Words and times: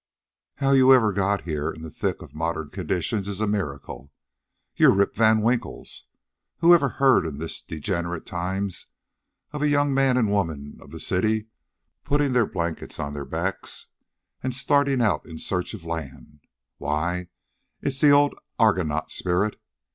How 0.55 0.71
you 0.71 0.91
ever 0.95 1.11
got 1.13 1.41
here 1.43 1.69
in 1.69 1.83
the 1.83 1.91
thick 1.91 2.23
of 2.23 2.33
modern 2.33 2.69
conditions 2.69 3.27
is 3.27 3.39
a 3.39 3.45
miracle. 3.45 4.11
You're 4.75 4.89
Rip 4.95 5.15
Van 5.15 5.41
Winkles. 5.41 6.07
Who 6.57 6.73
ever 6.73 6.89
heard, 6.89 7.23
in 7.27 7.37
these 7.37 7.61
degenerate 7.61 8.25
times, 8.25 8.87
of 9.51 9.61
a 9.61 9.69
young 9.69 9.93
man 9.93 10.17
and 10.17 10.31
woman 10.31 10.79
of 10.81 10.89
the 10.89 10.99
city 10.99 11.49
putting 12.03 12.33
their 12.33 12.47
blankets 12.47 12.99
on 12.99 13.13
their 13.13 13.25
backs 13.25 13.85
and 14.41 14.55
starting 14.55 15.03
out 15.03 15.27
in 15.27 15.37
search 15.37 15.75
of 15.75 15.85
land? 15.85 16.39
Why, 16.79 17.27
it's 17.79 18.01
the 18.01 18.09
old 18.09 18.33
Argonaut 18.57 19.11
spirit. 19.11 19.61